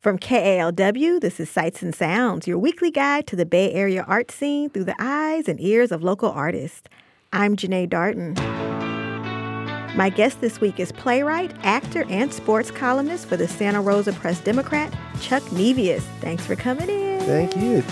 From 0.00 0.16
KALW, 0.16 1.20
this 1.20 1.40
is 1.40 1.50
Sights 1.50 1.82
and 1.82 1.92
Sounds, 1.92 2.46
your 2.46 2.56
weekly 2.56 2.92
guide 2.92 3.26
to 3.26 3.34
the 3.34 3.44
Bay 3.44 3.72
Area 3.72 4.04
art 4.06 4.30
scene 4.30 4.70
through 4.70 4.84
the 4.84 4.94
eyes 5.00 5.48
and 5.48 5.60
ears 5.60 5.90
of 5.90 6.04
local 6.04 6.30
artists. 6.30 6.88
I'm 7.32 7.56
Jeneé 7.56 7.88
Darden. 7.88 8.36
My 9.96 10.08
guest 10.08 10.40
this 10.40 10.60
week 10.60 10.78
is 10.78 10.92
playwright, 10.92 11.52
actor, 11.64 12.04
and 12.08 12.32
sports 12.32 12.70
columnist 12.70 13.26
for 13.26 13.36
the 13.36 13.48
Santa 13.48 13.80
Rosa 13.80 14.12
Press 14.12 14.38
Democrat, 14.40 14.96
Chuck 15.20 15.42
Nevius. 15.50 16.02
Thanks 16.20 16.46
for 16.46 16.54
coming 16.54 16.88
in. 16.88 17.18
Thank 17.22 17.56
you. 17.56 17.82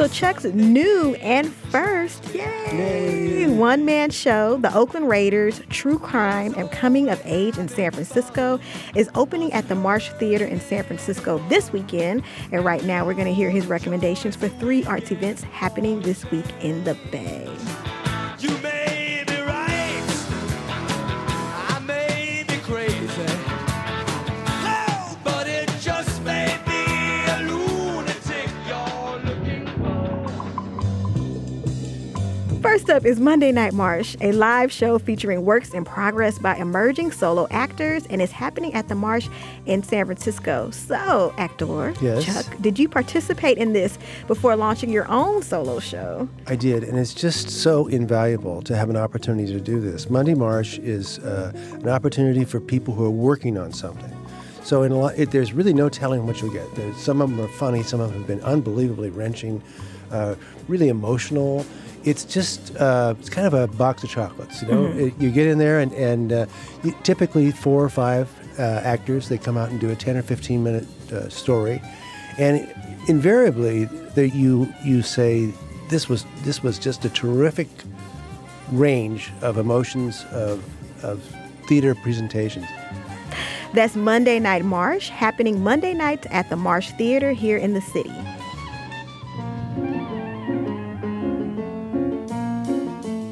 So 0.00 0.08
Chuck's 0.08 0.44
new 0.44 1.14
and 1.16 1.52
first, 1.52 2.34
yay, 2.34 3.46
one 3.50 3.84
man 3.84 4.08
show, 4.08 4.56
The 4.56 4.74
Oakland 4.74 5.10
Raiders, 5.10 5.60
True 5.68 5.98
Crime 5.98 6.54
and 6.56 6.72
Coming 6.72 7.10
of 7.10 7.20
Age 7.26 7.58
in 7.58 7.68
San 7.68 7.90
Francisco, 7.90 8.58
is 8.94 9.10
opening 9.14 9.52
at 9.52 9.68
the 9.68 9.74
Marsh 9.74 10.08
Theater 10.12 10.46
in 10.46 10.58
San 10.58 10.84
Francisco 10.84 11.36
this 11.50 11.70
weekend. 11.70 12.22
And 12.50 12.64
right 12.64 12.82
now 12.82 13.04
we're 13.04 13.12
going 13.12 13.26
to 13.26 13.34
hear 13.34 13.50
his 13.50 13.66
recommendations 13.66 14.36
for 14.36 14.48
three 14.48 14.86
arts 14.86 15.10
events 15.10 15.42
happening 15.42 16.00
this 16.00 16.24
week 16.30 16.46
in 16.62 16.82
the 16.84 16.94
Bay. 17.12 17.54
First 32.62 32.90
up 32.90 33.06
is 33.06 33.18
Monday 33.18 33.52
Night 33.52 33.72
Marsh, 33.72 34.16
a 34.20 34.32
live 34.32 34.70
show 34.70 34.98
featuring 34.98 35.46
works 35.46 35.70
in 35.70 35.82
progress 35.82 36.38
by 36.38 36.56
emerging 36.56 37.10
solo 37.10 37.48
actors, 37.50 38.04
and 38.10 38.20
is 38.20 38.30
happening 38.30 38.74
at 38.74 38.86
the 38.86 38.94
Marsh 38.94 39.28
in 39.64 39.82
San 39.82 40.04
Francisco. 40.04 40.70
So, 40.70 41.32
actor 41.38 41.94
Yes? 42.02 42.26
Chuck, 42.26 42.44
did 42.60 42.78
you 42.78 42.86
participate 42.86 43.56
in 43.56 43.72
this 43.72 43.98
before 44.26 44.56
launching 44.56 44.90
your 44.90 45.08
own 45.08 45.42
solo 45.42 45.78
show? 45.78 46.28
I 46.46 46.54
did, 46.54 46.84
and 46.84 46.98
it's 46.98 47.14
just 47.14 47.48
so 47.48 47.86
invaluable 47.86 48.60
to 48.62 48.76
have 48.76 48.90
an 48.90 48.96
opportunity 48.96 49.50
to 49.54 49.60
do 49.60 49.80
this. 49.80 50.10
Monday 50.10 50.34
Marsh 50.34 50.78
is 50.80 51.18
uh, 51.20 51.52
an 51.72 51.88
opportunity 51.88 52.44
for 52.44 52.60
people 52.60 52.92
who 52.92 53.06
are 53.06 53.10
working 53.10 53.56
on 53.56 53.72
something. 53.72 54.14
So 54.64 54.82
in 54.82 54.92
a 54.92 54.98
lot, 54.98 55.18
it, 55.18 55.30
there's 55.30 55.54
really 55.54 55.72
no 55.72 55.88
telling 55.88 56.26
what 56.26 56.42
you'll 56.42 56.52
get. 56.52 56.74
There's, 56.74 56.96
some 56.98 57.22
of 57.22 57.30
them 57.30 57.40
are 57.40 57.48
funny, 57.48 57.82
some 57.82 58.00
of 58.00 58.10
them 58.10 58.18
have 58.18 58.28
been 58.28 58.42
unbelievably 58.42 59.10
wrenching, 59.10 59.62
uh, 60.10 60.34
really 60.68 60.88
emotional. 60.88 61.64
It's 62.04 62.24
just 62.24 62.74
uh, 62.76 63.14
it's 63.18 63.28
kind 63.28 63.46
of 63.46 63.54
a 63.54 63.66
box 63.66 64.02
of 64.04 64.10
chocolates, 64.10 64.62
you 64.62 64.68
know. 64.68 64.86
It- 64.86 65.14
you 65.18 65.30
get 65.30 65.46
in 65.46 65.58
there, 65.58 65.80
and 65.80 65.92
and 65.92 66.32
uh, 66.32 66.46
you, 66.82 66.94
typically 67.02 67.50
four 67.50 67.84
or 67.84 67.90
five 67.90 68.28
uh, 68.58 68.62
actors 68.84 69.28
they 69.28 69.38
come 69.38 69.56
out 69.58 69.68
and 69.70 69.78
do 69.80 69.90
a 69.90 69.94
10 69.96 70.16
or 70.16 70.22
15 70.22 70.62
minute 70.62 70.86
uh, 71.12 71.28
story, 71.28 71.80
and 72.38 72.66
invariably 73.08 73.84
that 74.14 74.30
you 74.34 74.72
you 74.84 75.02
say 75.02 75.52
this 75.90 76.08
was 76.08 76.24
this 76.42 76.62
was 76.62 76.78
just 76.78 77.04
a 77.04 77.10
terrific 77.10 77.68
range 78.72 79.30
of 79.42 79.58
emotions 79.58 80.24
of 80.32 80.64
of 81.04 81.22
theater 81.68 81.94
presentations. 81.94 82.66
That's 83.72 83.94
Monday 83.94 84.40
Night 84.40 84.64
Marsh, 84.64 85.10
happening 85.10 85.62
Monday 85.62 85.94
nights 85.94 86.26
at 86.30 86.48
the 86.50 86.56
Marsh 86.56 86.90
Theater 86.98 87.30
here 87.32 87.56
in 87.56 87.72
the 87.72 87.80
city. 87.80 88.12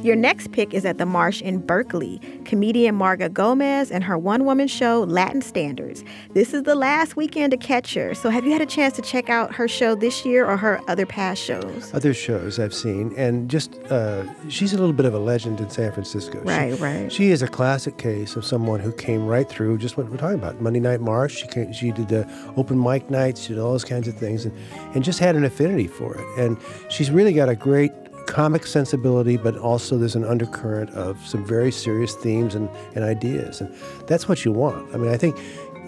Your 0.09 0.17
next 0.17 0.53
pick 0.53 0.73
is 0.73 0.87
at 0.87 0.97
the 0.97 1.05
Marsh 1.05 1.43
in 1.43 1.59
Berkeley. 1.59 2.19
Comedian 2.47 2.99
Marga 2.99 3.31
Gomez 3.31 3.91
and 3.91 4.03
her 4.03 4.17
one 4.17 4.47
woman 4.47 4.67
show, 4.67 5.03
Latin 5.03 5.43
Standards. 5.43 6.03
This 6.33 6.55
is 6.55 6.63
the 6.63 6.75
last 6.75 7.15
weekend 7.15 7.51
to 7.51 7.59
catch 7.59 7.93
her. 7.93 8.15
So, 8.15 8.31
have 8.31 8.47
you 8.47 8.53
had 8.53 8.63
a 8.63 8.67
chance 8.67 8.97
to 8.97 9.03
check 9.03 9.29
out 9.29 9.55
her 9.55 9.69
show 9.69 9.95
this 9.95 10.25
year 10.25 10.47
or 10.47 10.57
her 10.57 10.81
other 10.89 11.05
past 11.05 11.43
shows? 11.43 11.93
Other 11.93 12.15
shows 12.15 12.59
I've 12.59 12.73
seen, 12.73 13.13
and 13.19 13.51
just 13.51 13.75
uh, 13.91 14.25
she's 14.49 14.73
a 14.73 14.79
little 14.79 14.95
bit 14.95 15.05
of 15.05 15.13
a 15.13 15.19
legend 15.19 15.61
in 15.61 15.69
San 15.69 15.93
Francisco. 15.93 16.41
She- 16.41 16.49
Right, 16.49 16.81
right. 16.81 17.13
She 17.13 17.29
is 17.31 17.43
a 17.43 17.47
classic 17.49 17.99
case 17.99 18.35
of 18.35 18.47
someone 18.47 18.81
who 18.81 18.93
came 18.93 19.27
right 19.27 19.47
through 19.47 19.77
just 19.77 19.99
what 19.99 20.09
we're 20.09 20.17
talking 20.17 20.39
about. 20.39 20.59
Monday 20.63 20.81
Night 20.81 21.03
Marsh. 21.03 21.37
She 21.43 21.47
came, 21.49 21.71
she 21.75 21.93
did 21.93 22.09
the 22.09 22.27
open 22.57 22.83
mic 22.83 23.11
nights. 23.11 23.43
She 23.43 23.49
did 23.49 23.59
all 23.59 23.73
those 23.73 23.85
kinds 23.85 24.09
of 24.09 24.15
things, 24.17 24.47
and 24.47 24.55
and 24.95 25.05
just 25.05 25.19
had 25.19 25.37
an 25.37 25.45
affinity 25.45 25.87
for 25.87 26.15
it. 26.17 26.25
And 26.39 26.57
she's 26.89 27.11
really 27.11 27.35
got 27.35 27.51
a 27.51 27.55
great 27.55 27.93
comic 28.29 28.67
sensibility, 28.67 29.37
but 29.37 29.57
also 29.57 29.97
there's 29.97 30.15
an 30.15 30.25
undercurrent 30.25 30.91
of 30.91 31.19
some 31.27 31.45
very 31.45 31.73
serious 31.73 32.15
themes 32.15 32.55
and, 32.55 32.69
and 32.95 33.03
ideas. 33.03 33.61
And 33.61 33.75
that's 34.07 34.29
what 34.29 34.45
you 34.45 34.53
want. 34.53 34.95
I 34.95 34.99
mean, 34.99 35.11
I 35.11 35.17
think 35.17 35.37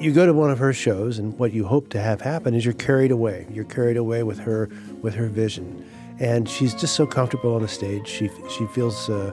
you 0.01 0.13
go 0.13 0.25
to 0.25 0.33
one 0.33 0.51
of 0.51 0.59
her 0.59 0.73
shows 0.73 1.19
and 1.19 1.39
what 1.39 1.53
you 1.53 1.67
hope 1.67 1.91
to 1.91 2.01
have 2.01 2.23
happen 2.23 2.55
is 2.55 2.65
you're 2.65 2.75
carried 2.75 3.11
away. 3.11 3.47
You're 3.53 3.67
carried 3.67 3.99
away 3.99 4.23
with 4.23 4.39
her 4.41 4.71
with 5.03 5.15
her 5.15 5.29
vision. 5.29 5.85
And 6.19 6.49
she's 6.49 6.75
just 6.75 6.97
so 6.97 7.07
comfortable 7.07 7.55
on 7.55 7.63
the 7.63 7.69
stage. 7.69 8.09
She 8.09 8.31
she 8.49 8.67
feels 8.69 9.11
uh, 9.11 9.31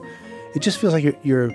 it 0.54 0.60
just 0.60 0.78
feels 0.78 0.92
like 0.92 1.02
you're, 1.02 1.16
you're 1.22 1.50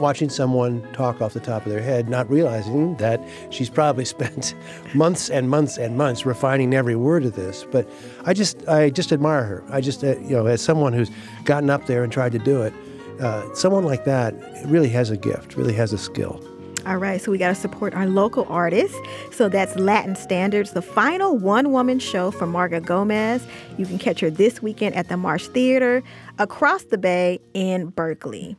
watching 0.00 0.28
someone 0.28 0.82
talk 0.92 1.20
off 1.20 1.34
the 1.34 1.40
top 1.40 1.64
of 1.66 1.72
their 1.72 1.82
head, 1.82 2.08
not 2.08 2.28
realizing 2.30 2.96
that 2.96 3.20
she's 3.50 3.70
probably 3.70 4.04
spent 4.16 4.54
months 4.94 5.30
and 5.30 5.48
months 5.48 5.78
and 5.78 5.96
months 5.96 6.26
refining 6.26 6.74
every 6.74 6.96
word 6.96 7.24
of 7.24 7.34
this. 7.34 7.64
But 7.70 7.88
I 8.24 8.34
just, 8.34 8.66
I 8.68 8.90
just 8.90 9.12
admire 9.12 9.44
her. 9.44 9.64
I 9.70 9.80
just, 9.80 10.02
uh, 10.04 10.18
you 10.18 10.36
know, 10.36 10.46
as 10.46 10.60
someone 10.60 10.92
who's 10.92 11.10
gotten 11.44 11.70
up 11.70 11.86
there 11.86 12.02
and 12.02 12.12
tried 12.12 12.32
to 12.32 12.38
do 12.38 12.62
it, 12.62 12.72
uh, 13.20 13.54
someone 13.54 13.84
like 13.84 14.04
that 14.04 14.34
really 14.66 14.88
has 14.88 15.10
a 15.10 15.16
gift, 15.16 15.56
really 15.56 15.74
has 15.74 15.92
a 15.92 15.98
skill. 15.98 16.42
All 16.84 16.96
right, 16.96 17.20
so 17.20 17.30
we 17.30 17.38
got 17.38 17.48
to 17.48 17.54
support 17.54 17.94
our 17.94 18.06
local 18.06 18.44
artists. 18.48 18.98
So 19.30 19.48
that's 19.48 19.76
Latin 19.76 20.16
Standards, 20.16 20.72
the 20.72 20.82
final 20.82 21.38
one 21.38 21.70
woman 21.70 22.00
show 22.00 22.32
for 22.32 22.44
Marga 22.44 22.84
Gomez. 22.84 23.46
You 23.78 23.86
can 23.86 23.98
catch 23.98 24.18
her 24.18 24.30
this 24.30 24.60
weekend 24.60 24.96
at 24.96 25.08
the 25.08 25.16
Marsh 25.16 25.46
Theater 25.46 26.02
across 26.40 26.82
the 26.84 26.98
bay 26.98 27.40
in 27.54 27.90
Berkeley. 27.90 28.56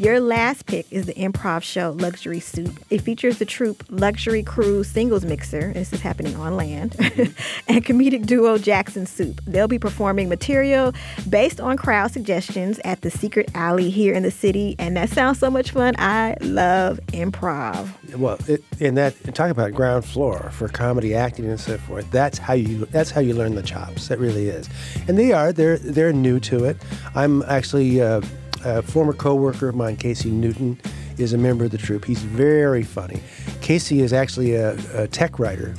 Your 0.00 0.18
last 0.18 0.64
pick 0.64 0.90
is 0.90 1.04
the 1.04 1.12
improv 1.12 1.62
show 1.62 1.90
Luxury 1.90 2.40
Soup. 2.40 2.72
It 2.88 3.02
features 3.02 3.38
the 3.38 3.44
troupe 3.44 3.84
Luxury 3.90 4.42
Cruise 4.42 4.88
Singles 4.88 5.26
Mixer, 5.26 5.74
this 5.74 5.92
is 5.92 6.00
happening 6.00 6.34
on 6.36 6.56
land, 6.56 6.96
and 7.68 7.84
comedic 7.84 8.24
duo 8.24 8.56
Jackson 8.56 9.04
Soup. 9.04 9.38
They'll 9.46 9.68
be 9.68 9.78
performing 9.78 10.30
material 10.30 10.94
based 11.28 11.60
on 11.60 11.76
crowd 11.76 12.12
suggestions 12.12 12.80
at 12.82 13.02
the 13.02 13.10
Secret 13.10 13.50
Alley 13.54 13.90
here 13.90 14.14
in 14.14 14.22
the 14.22 14.30
city, 14.30 14.74
and 14.78 14.96
that 14.96 15.10
sounds 15.10 15.38
so 15.38 15.50
much 15.50 15.72
fun. 15.72 15.94
I 15.98 16.34
love 16.40 16.98
improv. 17.08 17.90
Well, 18.16 18.38
it, 18.48 18.64
and 18.80 18.96
that 18.96 19.14
and 19.24 19.34
talk 19.34 19.50
about 19.50 19.74
ground 19.74 20.06
floor 20.06 20.48
for 20.54 20.68
comedy 20.68 21.14
acting 21.14 21.44
and 21.44 21.60
so 21.60 21.76
forth. 21.76 22.10
That's 22.10 22.38
how 22.38 22.54
you 22.54 22.86
that's 22.86 23.10
how 23.10 23.20
you 23.20 23.34
learn 23.34 23.54
the 23.54 23.62
chops. 23.62 24.08
That 24.08 24.18
really 24.18 24.48
is, 24.48 24.66
and 25.08 25.18
they 25.18 25.32
are 25.32 25.52
they're 25.52 25.76
they're 25.76 26.14
new 26.14 26.40
to 26.40 26.64
it. 26.64 26.78
I'm 27.14 27.42
actually 27.42 28.00
uh, 28.00 28.22
a 28.64 28.82
former 28.82 29.12
coworker 29.12 29.68
of 29.68 29.74
mine, 29.74 29.96
Casey 29.96 30.30
Newton, 30.30 30.78
is 31.18 31.32
a 31.32 31.38
member 31.38 31.64
of 31.64 31.70
the 31.70 31.78
troupe. 31.78 32.04
He's 32.04 32.22
very 32.22 32.82
funny. 32.82 33.20
Casey 33.60 34.00
is 34.00 34.12
actually 34.12 34.54
a, 34.54 34.76
a 34.94 35.06
tech 35.08 35.38
writer. 35.38 35.74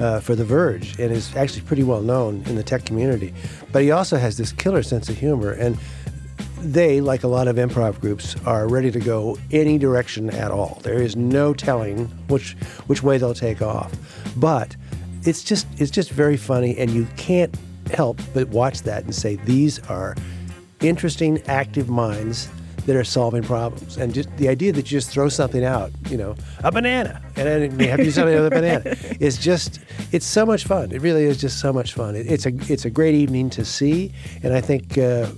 Uh, 0.00 0.18
for 0.18 0.34
The 0.34 0.46
Verge, 0.46 0.98
and 0.98 1.12
is 1.12 1.36
actually 1.36 1.60
pretty 1.60 1.82
well 1.82 2.00
known 2.00 2.42
in 2.46 2.56
the 2.56 2.62
tech 2.62 2.86
community. 2.86 3.34
But 3.70 3.82
he 3.82 3.90
also 3.90 4.16
has 4.16 4.38
this 4.38 4.50
killer 4.50 4.82
sense 4.82 5.10
of 5.10 5.18
humor, 5.18 5.50
and 5.50 5.76
they, 6.58 7.02
like 7.02 7.22
a 7.22 7.28
lot 7.28 7.48
of 7.48 7.56
improv 7.56 8.00
groups, 8.00 8.34
are 8.46 8.66
ready 8.66 8.90
to 8.90 8.98
go 8.98 9.36
any 9.50 9.76
direction 9.76 10.30
at 10.30 10.50
all. 10.50 10.80
There 10.82 11.02
is 11.02 11.16
no 11.16 11.52
telling 11.52 12.06
which 12.28 12.52
which 12.86 13.02
way 13.02 13.18
they'll 13.18 13.34
take 13.34 13.60
off. 13.60 13.92
But 14.36 14.74
it's 15.24 15.44
just 15.44 15.66
it's 15.76 15.90
just 15.90 16.10
very 16.10 16.38
funny, 16.38 16.78
and 16.78 16.90
you 16.90 17.06
can't 17.18 17.54
help 17.92 18.20
but 18.32 18.48
watch 18.48 18.82
that 18.82 19.04
and 19.04 19.14
say 19.14 19.36
these 19.36 19.78
are 19.90 20.16
interesting, 20.88 21.42
active 21.46 21.88
minds 21.88 22.48
that 22.86 22.96
are 22.96 23.04
solving 23.04 23.42
problems. 23.42 23.96
And 23.96 24.12
just 24.12 24.28
the 24.36 24.48
idea 24.48 24.70
that 24.72 24.90
you 24.90 24.98
just 24.98 25.10
throw 25.10 25.28
something 25.30 25.64
out, 25.64 25.90
you 26.10 26.16
know, 26.18 26.34
a 26.62 26.70
banana, 26.70 27.22
and 27.36 27.46
then 27.46 27.80
you 27.80 27.88
have 27.88 27.98
to 27.98 28.04
do 28.04 28.10
something 28.10 28.34
with 28.34 28.46
a 28.46 28.50
banana, 28.50 28.82
is 29.20 29.38
just 29.38 29.80
it's 30.12 30.26
so 30.26 30.44
much 30.44 30.64
fun. 30.64 30.92
It 30.92 31.00
really 31.00 31.24
is 31.24 31.38
just 31.40 31.60
so 31.60 31.72
much 31.72 31.94
fun. 31.94 32.14
It, 32.14 32.26
it's 32.30 32.44
a 32.46 32.52
it's 32.72 32.84
a 32.84 32.90
great 32.90 33.14
evening 33.14 33.50
to 33.50 33.64
see, 33.64 34.12
and 34.42 34.52
I 34.54 34.60
think. 34.60 34.98
Uh, 34.98 35.28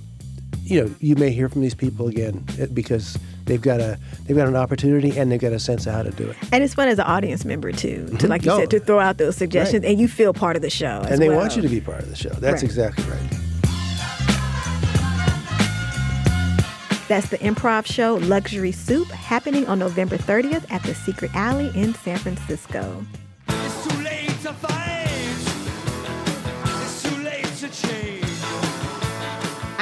you 0.63 0.83
know, 0.83 0.93
you 0.99 1.15
may 1.15 1.31
hear 1.31 1.47
from 1.47 1.61
these 1.61 1.73
people 1.75 2.09
again 2.09 2.43
uh, 2.61 2.65
because 2.73 3.17
they've 3.45 3.61
got 3.61 3.79
a 3.79 3.97
they've 4.25 4.35
got 4.35 4.49
an 4.49 4.55
opportunity 4.57 5.17
and 5.17 5.31
they've 5.31 5.39
got 5.39 5.53
a 5.53 5.59
sense 5.59 5.87
of 5.87 5.93
how 5.93 6.03
to 6.03 6.11
do 6.11 6.29
it. 6.29 6.35
And 6.51 6.61
it's 6.61 6.73
fun 6.73 6.89
as 6.89 6.99
an 6.99 7.05
audience 7.05 7.45
member 7.45 7.71
too, 7.71 8.05
to 8.19 8.27
like 8.27 8.43
you 8.43 8.51
Oh. 8.51 8.59
said, 8.59 8.69
to 8.71 8.79
throw 8.81 8.99
out 8.99 9.17
those 9.17 9.37
suggestions, 9.37 9.83
Right. 9.83 9.91
and 9.91 9.99
you 10.01 10.09
feel 10.09 10.33
part 10.33 10.57
of 10.57 10.61
the 10.61 10.69
show. 10.69 11.01
as 11.05 11.11
and 11.11 11.21
they 11.21 11.29
well. 11.29 11.37
want 11.37 11.55
you 11.55 11.61
to 11.61 11.69
be 11.69 11.79
part 11.79 12.01
of 12.03 12.09
the 12.09 12.17
show. 12.17 12.29
That's 12.31 12.55
Right. 12.55 12.63
exactly 12.63 13.05
right. 13.05 13.33
That's 17.07 17.29
the 17.29 17.37
improv 17.37 17.85
show 17.85 18.15
Luxury 18.15 18.73
Soup 18.73 19.07
happening 19.07 19.65
on 19.67 19.79
November 19.79 20.17
30th 20.17 20.69
at 20.69 20.83
the 20.83 20.93
Secret 20.93 21.31
Alley 21.33 21.71
in 21.73 21.93
San 21.93 22.17
Francisco. 22.17 23.05
It's 23.47 23.87
too 23.87 24.01
late 24.01 24.29
to. 24.41 24.53
It's 26.65 27.03
too 27.03 27.23
late 27.23 27.45
to 27.45 28.16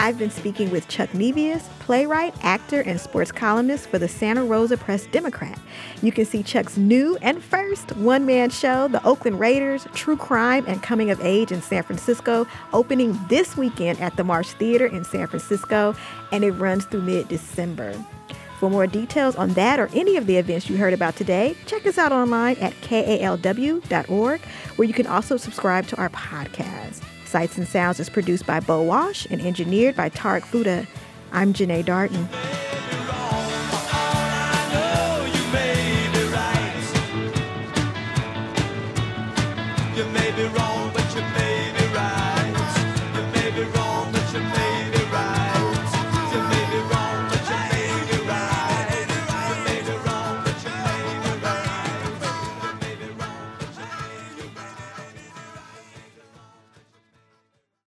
I've 0.06 0.19
been 0.19 0.30
speaking 0.30 0.69
with 0.69 0.88
Chuck 0.88 1.10
Nevius, 1.13 1.63
playwright, 1.80 2.36
actor, 2.44 2.81
and 2.81 3.02
sports 3.02 3.31
columnist 3.31 3.90
for 3.90 3.98
the 3.98 4.07
Santa 4.07 4.46
Rosa 4.46 4.78
Press 4.78 5.07
Democrat. 5.07 5.57
You 6.04 6.12
can 6.12 6.25
see 6.25 6.44
Chuck's 6.44 6.78
new 6.78 7.18
and 7.24 7.44
first 7.44 7.92
one 7.96 8.24
man 8.24 8.52
show, 8.52 8.88
The 8.88 9.04
Oakland 9.04 9.40
Raiders 9.40 9.88
True 9.96 10.16
Crime 10.16 10.63
and 10.68 10.84
Coming 10.84 11.10
of 11.10 11.19
Age 11.22 11.52
in 11.52 11.60
San 11.60 11.81
Francisco, 11.81 12.46
opening 12.72 13.19
this 13.30 13.57
weekend 13.57 14.00
at 14.00 14.16
the 14.16 14.24
Marsh 14.24 14.50
Theater 14.50 14.86
in 14.86 15.04
San 15.06 15.25
Francisco, 15.25 15.96
and 16.31 16.44
it 16.44 16.51
runs 16.51 16.86
through 16.86 17.01
mid 17.01 17.28
December. 17.28 17.96
For 18.60 18.69
more 18.69 18.86
details 18.86 19.36
on 19.36 19.54
that 19.54 19.80
or 19.80 19.90
any 19.96 20.18
of 20.18 20.28
the 20.28 20.38
events 20.38 20.69
you 20.69 20.78
heard 20.78 20.94
about 20.94 21.16
today, 21.16 21.58
check 21.66 21.84
us 21.88 21.98
out 21.98 22.12
online 22.12 22.58
at 22.58 22.74
kalw.org, 22.81 24.42
where 24.75 24.88
you 24.88 24.94
can 24.94 25.08
also 25.08 25.36
subscribe 25.36 25.88
to 25.88 25.96
our 25.98 26.10
podcast. 26.10 27.05
Sights 27.27 27.57
and 27.57 27.68
Sounds 27.68 28.00
is 28.00 28.10
produced 28.10 28.45
by 28.45 28.60
Bo 28.60 28.81
Wash 28.81 29.25
and 29.27 29.42
engineered 29.42 29.95
by 29.95 30.10
Tarek 30.10 30.44
Fuda. 30.44 30.88
I'm 31.31 31.54
Jeneé 31.54 31.83
Darden. 31.83 32.55